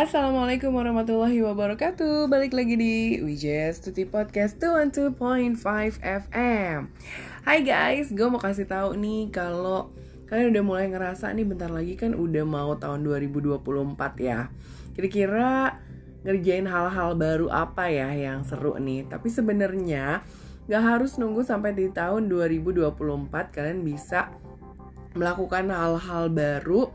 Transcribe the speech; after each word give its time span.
Assalamualaikum 0.00 0.72
warahmatullahi 0.72 1.44
wabarakatuh. 1.44 2.24
Balik 2.32 2.56
lagi 2.56 2.72
di 2.72 3.20
Wijes 3.20 3.84
Tuti 3.84 4.08
Podcast 4.08 4.56
212.5 4.56 5.60
FM 6.00 6.88
Hai 7.44 7.60
guys, 7.60 8.08
gue 8.08 8.24
mau 8.32 8.40
kasih 8.40 8.64
tahu 8.64 8.96
nih 8.96 9.28
kalau 9.28 9.92
kalian 10.24 10.56
udah 10.56 10.64
mulai 10.64 10.88
ngerasa 10.88 11.28
nih 11.36 11.44
bentar 11.44 11.68
lagi 11.68 12.00
kan 12.00 12.16
udah 12.16 12.48
mau 12.48 12.80
tahun 12.80 13.04
2024 13.04 13.60
ya. 14.24 14.48
Kira-kira 14.96 15.76
ngerjain 16.24 16.64
hal-hal 16.64 17.12
baru 17.20 17.52
apa 17.52 17.92
ya 17.92 18.08
yang 18.16 18.40
seru 18.40 18.80
nih? 18.80 19.04
Tapi 19.04 19.28
sebenarnya 19.28 20.24
gak 20.64 20.80
harus 20.96 21.20
nunggu 21.20 21.44
sampai 21.44 21.76
di 21.76 21.92
tahun 21.92 22.24
2024 22.32 22.88
kalian 23.52 23.84
bisa 23.84 24.32
melakukan 25.12 25.68
hal-hal 25.68 26.32
baru 26.32 26.88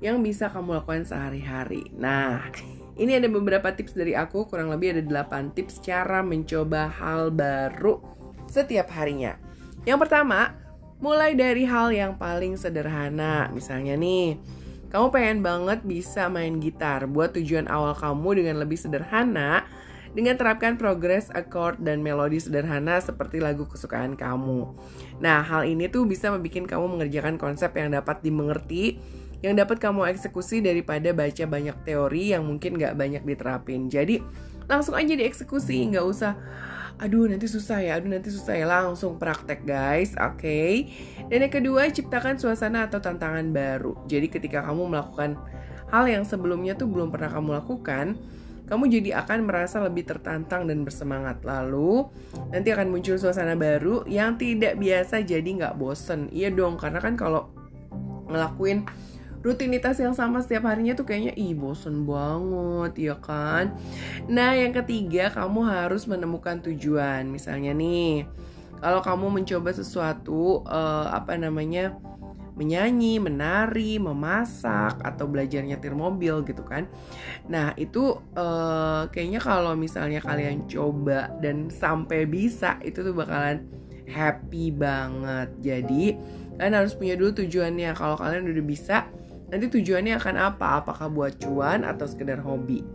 yang 0.00 0.24
bisa 0.24 0.48
kamu 0.48 0.80
lakukan 0.80 1.04
sehari-hari. 1.04 1.92
Nah, 1.92 2.48
ini 2.96 3.16
ada 3.16 3.28
beberapa 3.28 3.68
tips 3.72 3.96
dari 3.96 4.16
aku, 4.16 4.48
kurang 4.48 4.72
lebih 4.72 4.96
ada 4.96 5.24
8 5.28 5.52
tips 5.52 5.80
cara 5.84 6.24
mencoba 6.24 6.88
hal 6.88 7.28
baru 7.32 8.00
setiap 8.48 8.88
harinya. 8.96 9.36
Yang 9.84 10.08
pertama, 10.08 10.56
mulai 11.00 11.32
dari 11.36 11.64
hal 11.64 11.92
yang 11.92 12.16
paling 12.16 12.56
sederhana. 12.56 13.48
Misalnya 13.52 13.96
nih, 13.96 14.36
kamu 14.92 15.06
pengen 15.12 15.38
banget 15.40 15.80
bisa 15.84 16.28
main 16.28 16.60
gitar. 16.60 17.08
Buat 17.08 17.36
tujuan 17.40 17.68
awal 17.68 17.96
kamu 17.96 18.44
dengan 18.44 18.56
lebih 18.60 18.76
sederhana, 18.76 19.64
dengan 20.10 20.34
terapkan 20.34 20.74
progres, 20.74 21.30
chord, 21.48 21.78
dan 21.80 22.02
melodi 22.02 22.42
sederhana 22.42 22.98
seperti 22.98 23.38
lagu 23.38 23.64
kesukaan 23.70 24.18
kamu. 24.18 24.76
Nah, 25.22 25.40
hal 25.46 25.62
ini 25.64 25.86
tuh 25.86 26.04
bisa 26.04 26.34
membuat 26.34 26.66
kamu 26.66 26.86
mengerjakan 26.98 27.38
konsep 27.38 27.70
yang 27.78 27.94
dapat 27.94 28.18
dimengerti 28.20 28.98
yang 29.40 29.56
dapat 29.56 29.80
kamu 29.80 30.04
eksekusi 30.12 30.60
daripada 30.60 31.12
baca 31.16 31.44
banyak 31.48 31.76
teori 31.84 32.36
yang 32.36 32.44
mungkin 32.44 32.76
gak 32.76 32.96
banyak 32.96 33.24
diterapin. 33.24 33.88
Jadi 33.88 34.20
langsung 34.68 34.94
aja 34.94 35.12
dieksekusi, 35.16 35.90
nggak 35.96 36.06
usah 36.06 36.32
aduh 37.00 37.24
nanti 37.24 37.48
susah 37.48 37.80
ya, 37.80 37.96
aduh 37.96 38.12
nanti 38.12 38.28
susah 38.28 38.60
ya, 38.60 38.68
langsung 38.68 39.16
praktek 39.16 39.64
guys, 39.64 40.12
oke. 40.20 40.36
Okay? 40.36 40.92
Dan 41.32 41.48
yang 41.48 41.52
kedua, 41.52 41.88
ciptakan 41.88 42.36
suasana 42.36 42.84
atau 42.92 43.00
tantangan 43.00 43.48
baru. 43.56 43.96
Jadi 44.04 44.28
ketika 44.28 44.60
kamu 44.68 44.92
melakukan 44.92 45.40
hal 45.88 46.04
yang 46.04 46.28
sebelumnya 46.28 46.76
tuh 46.76 46.92
belum 46.92 47.08
pernah 47.08 47.32
kamu 47.32 47.56
lakukan, 47.56 48.20
kamu 48.68 48.84
jadi 48.86 49.24
akan 49.24 49.48
merasa 49.48 49.80
lebih 49.80 50.06
tertantang 50.06 50.68
dan 50.68 50.84
bersemangat. 50.84 51.40
Lalu 51.40 52.04
nanti 52.52 52.68
akan 52.68 52.92
muncul 52.92 53.16
suasana 53.16 53.56
baru 53.56 54.04
yang 54.04 54.36
tidak 54.36 54.76
biasa 54.76 55.24
jadi 55.24 55.48
nggak 55.56 55.80
bosen. 55.80 56.28
Iya 56.28 56.52
dong, 56.52 56.76
karena 56.76 57.00
kan 57.00 57.16
kalau 57.16 57.48
ngelakuin 58.28 58.84
rutinitas 59.40 59.96
yang 60.00 60.12
sama 60.12 60.44
setiap 60.44 60.68
harinya 60.68 60.92
tuh 60.92 61.08
kayaknya 61.08 61.32
ih 61.36 61.56
bosen 61.56 62.04
banget 62.04 63.12
ya 63.12 63.16
kan 63.16 63.72
nah 64.28 64.52
yang 64.52 64.76
ketiga 64.76 65.32
kamu 65.32 65.64
harus 65.64 66.04
menemukan 66.04 66.60
tujuan 66.60 67.28
misalnya 67.28 67.72
nih 67.72 68.28
kalau 68.80 69.04
kamu 69.04 69.40
mencoba 69.40 69.76
sesuatu 69.76 70.64
uh, 70.64 71.12
apa 71.12 71.36
namanya 71.36 71.96
menyanyi, 72.60 73.16
menari, 73.16 73.96
memasak 73.96 75.00
atau 75.00 75.24
belajar 75.24 75.64
nyetir 75.64 75.96
mobil 75.96 76.44
gitu 76.44 76.60
kan. 76.60 76.84
Nah, 77.48 77.72
itu 77.80 78.20
uh, 78.36 79.08
kayaknya 79.08 79.40
kalau 79.40 79.72
misalnya 79.72 80.20
kalian 80.20 80.68
coba 80.68 81.32
dan 81.40 81.72
sampai 81.72 82.28
bisa 82.28 82.76
itu 82.84 83.00
tuh 83.00 83.16
bakalan 83.16 83.64
happy 84.04 84.76
banget. 84.76 85.48
Jadi, 85.64 86.20
kalian 86.60 86.76
harus 86.76 86.92
punya 86.92 87.16
dulu 87.16 87.40
tujuannya. 87.40 87.96
Kalau 87.96 88.20
kalian 88.20 88.44
udah 88.44 88.66
bisa, 88.68 89.08
Nanti 89.50 89.66
tujuannya 89.66 90.14
akan 90.16 90.36
apa? 90.38 90.82
Apakah 90.82 91.10
buat 91.10 91.36
cuan 91.42 91.82
atau 91.82 92.06
sekedar 92.06 92.38
hobi? 92.40 92.86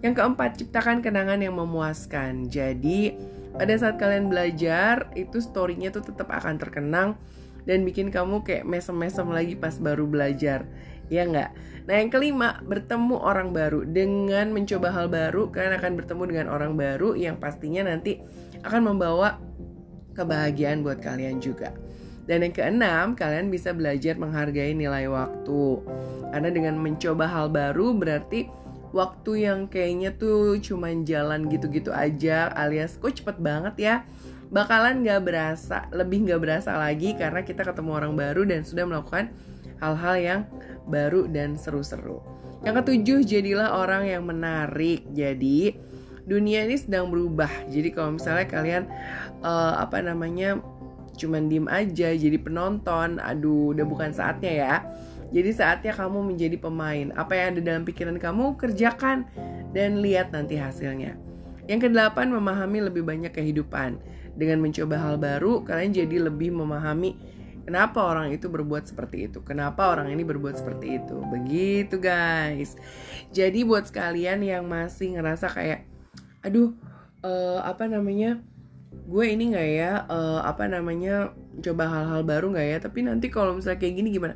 Yang 0.00 0.22
keempat, 0.22 0.50
ciptakan 0.62 1.02
kenangan 1.02 1.42
yang 1.42 1.58
memuaskan. 1.58 2.46
Jadi, 2.46 3.18
pada 3.56 3.74
saat 3.74 3.98
kalian 3.98 4.30
belajar, 4.30 5.10
itu 5.18 5.42
story-nya 5.42 5.90
tuh 5.90 6.06
tetap 6.06 6.30
akan 6.30 6.60
terkenang 6.60 7.18
dan 7.66 7.82
bikin 7.82 8.14
kamu 8.14 8.46
kayak 8.46 8.64
mesem-mesem 8.64 9.26
lagi 9.26 9.58
pas 9.58 9.74
baru 9.76 10.06
belajar. 10.06 10.64
Ya 11.10 11.26
nggak? 11.26 11.50
Nah 11.86 11.94
yang 11.98 12.10
kelima, 12.10 12.62
bertemu 12.62 13.16
orang 13.18 13.50
baru. 13.50 13.82
Dengan 13.82 14.50
mencoba 14.54 14.90
hal 14.94 15.06
baru, 15.10 15.50
kalian 15.50 15.74
akan 15.78 15.92
bertemu 15.98 16.22
dengan 16.30 16.46
orang 16.50 16.72
baru 16.78 17.14
yang 17.18 17.38
pastinya 17.38 17.86
nanti 17.86 18.22
akan 18.62 18.94
membawa 18.94 19.38
kebahagiaan 20.14 20.82
buat 20.82 20.98
kalian 20.98 21.38
juga. 21.38 21.74
Dan 22.26 22.42
yang 22.42 22.54
keenam, 22.54 23.06
kalian 23.14 23.48
bisa 23.54 23.70
belajar 23.70 24.18
menghargai 24.18 24.74
nilai 24.74 25.06
waktu. 25.06 25.62
Karena 26.34 26.50
dengan 26.50 26.74
mencoba 26.82 27.30
hal 27.30 27.46
baru 27.48 27.94
berarti 27.94 28.50
waktu 28.90 29.46
yang 29.46 29.70
kayaknya 29.70 30.14
tuh 30.14 30.58
cuman 30.58 31.06
jalan 31.06 31.50
gitu-gitu 31.52 31.92
aja 31.92 32.48
alias 32.54 32.96
kok 32.96 33.12
cepet 33.12 33.36
banget 33.36 33.74
ya 33.76 33.94
bakalan 34.48 35.02
gak 35.02 35.26
berasa 35.26 35.90
lebih 35.90 36.24
gak 36.24 36.40
berasa 36.40 36.78
lagi 36.78 37.12
karena 37.18 37.42
kita 37.42 37.66
ketemu 37.66 37.90
orang 37.92 38.14
baru 38.14 38.46
dan 38.46 38.62
sudah 38.62 38.86
melakukan 38.86 39.34
hal-hal 39.82 40.16
yang 40.16 40.40
baru 40.86 41.26
dan 41.28 41.58
seru-seru. 41.58 42.22
Yang 42.64 42.82
ketujuh 42.82 43.18
jadilah 43.26 43.76
orang 43.76 44.08
yang 44.08 44.24
menarik. 44.24 45.04
Jadi 45.12 45.76
dunia 46.24 46.64
ini 46.64 46.76
sedang 46.78 47.12
berubah. 47.12 47.50
Jadi 47.68 47.88
kalau 47.92 48.16
misalnya 48.16 48.46
kalian 48.48 48.84
uh, 49.44 49.82
apa 49.82 50.00
namanya 50.00 50.58
cuman 51.16 51.48
diem 51.48 51.66
aja 51.66 52.12
jadi 52.12 52.38
penonton. 52.38 53.18
Aduh 53.18 53.72
udah 53.72 53.84
bukan 53.88 54.12
saatnya 54.12 54.52
ya. 54.52 54.74
Jadi 55.34 55.50
saatnya 55.50 55.92
kamu 55.96 56.34
menjadi 56.34 56.56
pemain. 56.60 57.10
Apa 57.18 57.34
yang 57.34 57.46
ada 57.56 57.60
dalam 57.64 57.82
pikiran 57.82 58.16
kamu 58.20 58.54
kerjakan 58.54 59.26
dan 59.74 59.98
lihat 60.04 60.30
nanti 60.30 60.54
hasilnya. 60.54 61.18
Yang 61.66 61.90
kedelapan 61.90 62.30
memahami 62.30 62.78
lebih 62.86 63.02
banyak 63.02 63.34
kehidupan. 63.34 63.98
Dengan 64.36 64.60
mencoba 64.60 65.00
hal 65.00 65.16
baru 65.16 65.64
kalian 65.64 65.96
jadi 65.96 66.28
lebih 66.28 66.52
memahami 66.52 67.16
kenapa 67.66 68.04
orang 68.04 68.30
itu 68.30 68.46
berbuat 68.46 68.86
seperti 68.86 69.26
itu. 69.26 69.42
Kenapa 69.42 69.90
orang 69.90 70.14
ini 70.14 70.22
berbuat 70.22 70.60
seperti 70.62 71.02
itu. 71.02 71.16
Begitu 71.26 71.98
guys. 71.98 72.78
Jadi 73.34 73.66
buat 73.66 73.90
sekalian 73.90 74.46
yang 74.46 74.68
masih 74.70 75.18
ngerasa 75.18 75.50
kayak 75.50 75.88
aduh 76.46 76.70
uh, 77.26 77.58
apa 77.66 77.90
namanya 77.90 78.38
gue 79.06 79.24
ini 79.30 79.54
nggak 79.54 79.68
ya 79.70 79.92
uh, 80.10 80.42
apa 80.42 80.66
namanya 80.66 81.30
coba 81.62 81.86
hal-hal 81.86 82.22
baru 82.26 82.52
nggak 82.52 82.66
ya? 82.66 82.78
Tapi 82.82 83.06
nanti 83.06 83.30
kalau 83.30 83.54
misalnya 83.54 83.78
kayak 83.78 83.94
gini 84.02 84.08
gimana? 84.10 84.34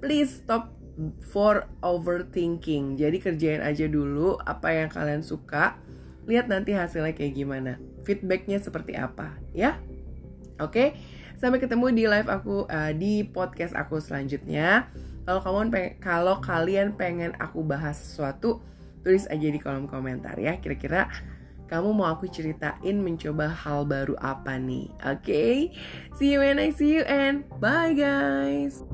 Please 0.00 0.40
stop 0.42 0.72
for 1.20 1.68
overthinking. 1.84 2.96
Jadi 2.96 3.20
kerjain 3.20 3.60
aja 3.60 3.84
dulu 3.84 4.40
apa 4.40 4.72
yang 4.72 4.88
kalian 4.88 5.20
suka. 5.20 5.76
Lihat 6.26 6.48
nanti 6.48 6.74
hasilnya 6.74 7.14
kayak 7.14 7.36
gimana. 7.36 7.78
Feedbacknya 8.02 8.58
seperti 8.58 8.96
apa 8.96 9.36
ya? 9.52 9.78
Oke? 10.58 10.72
Okay? 10.72 10.88
sampai 11.36 11.60
ketemu 11.60 11.92
di 11.92 12.04
live 12.08 12.32
aku 12.32 12.64
uh, 12.64 12.92
di 12.96 13.20
podcast 13.28 13.76
aku 13.76 14.00
selanjutnya. 14.00 14.88
Kalau 15.28 15.42
kamu 15.44 16.00
kalau 16.00 16.40
kalian 16.40 16.96
pengen 16.96 17.36
aku 17.36 17.60
bahas 17.60 17.98
sesuatu 17.98 18.64
tulis 19.04 19.28
aja 19.28 19.46
di 19.46 19.58
kolom 19.62 19.86
komentar 19.86 20.34
ya 20.34 20.58
kira-kira 20.58 21.06
kamu 21.66 21.90
mau 21.92 22.06
aku 22.10 22.30
ceritain 22.30 22.96
mencoba 23.02 23.50
hal 23.50 23.82
baru 23.86 24.14
apa 24.22 24.58
nih? 24.58 24.90
Oke, 25.02 25.22
okay? 25.22 25.54
see 26.14 26.34
you 26.34 26.40
when 26.40 26.62
I 26.62 26.70
see 26.70 26.94
you 26.94 27.02
and 27.06 27.42
bye 27.58 27.94
guys. 27.94 28.86